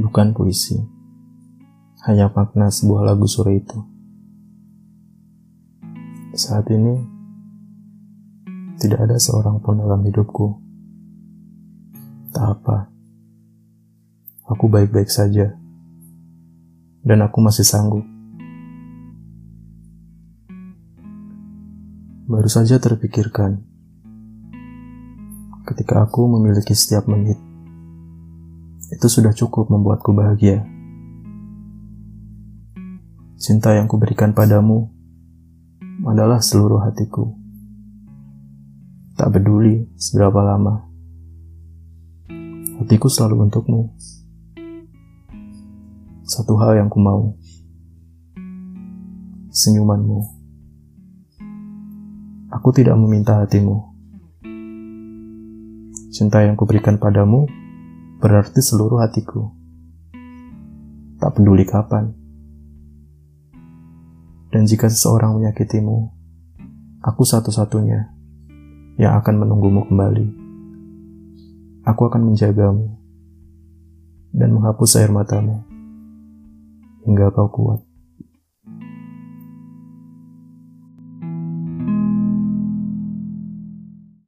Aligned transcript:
bukan 0.00 0.32
puisi, 0.32 0.80
hanya 2.08 2.32
makna 2.32 2.72
sebuah 2.72 3.12
lagu 3.12 3.28
sore 3.28 3.60
itu. 3.60 3.78
Saat 6.32 6.72
ini, 6.72 6.96
tidak 8.80 9.04
ada 9.04 9.20
seorang 9.20 9.60
pun 9.60 9.76
dalam 9.76 10.00
hidupku. 10.00 10.56
Tak 12.32 12.46
apa, 12.56 12.88
aku 14.48 14.64
baik-baik 14.72 15.12
saja, 15.12 15.52
dan 17.04 17.18
aku 17.20 17.38
masih 17.44 17.66
sanggup. 17.66 18.06
Baru 22.30 22.46
saja 22.46 22.78
terpikirkan 22.78 23.58
ketika 25.66 26.06
aku 26.06 26.30
memiliki 26.30 26.78
setiap 26.78 27.10
menit. 27.10 27.49
Itu 28.90 29.06
sudah 29.06 29.30
cukup 29.30 29.70
membuatku 29.70 30.10
bahagia. 30.10 30.66
Cinta 33.38 33.72
yang 33.72 33.86
kuberikan 33.86 34.34
padamu 34.34 34.90
adalah 36.04 36.42
seluruh 36.42 36.82
hatiku. 36.82 37.30
Tak 39.14 39.30
peduli 39.30 39.86
seberapa 39.94 40.42
lama. 40.42 40.90
Hatiku 42.82 43.06
selalu 43.06 43.46
untukmu. 43.46 43.94
Satu 46.26 46.58
hal 46.58 46.82
yang 46.82 46.90
ku 46.90 46.98
mau. 46.98 47.38
Senyumanmu. 49.50 50.18
Aku 52.50 52.74
tidak 52.74 52.98
meminta 52.98 53.38
hatimu 53.38 53.90
Cinta 56.10 56.42
yang 56.42 56.58
kuberikan 56.58 56.98
padamu 56.98 57.46
berarti 58.20 58.60
seluruh 58.60 59.00
hatiku. 59.00 59.48
Tak 61.16 61.40
peduli 61.40 61.64
kapan. 61.64 62.12
Dan 64.52 64.68
jika 64.68 64.92
seseorang 64.92 65.40
menyakitimu, 65.40 66.12
aku 67.00 67.22
satu-satunya 67.24 68.12
yang 69.00 69.16
akan 69.16 69.34
menunggumu 69.40 69.88
kembali. 69.88 70.26
Aku 71.88 72.12
akan 72.12 72.28
menjagamu 72.28 72.92
dan 74.36 74.52
menghapus 74.52 75.00
air 75.00 75.08
matamu 75.08 75.64
hingga 77.08 77.32
kau 77.32 77.48
kuat. 77.48 77.89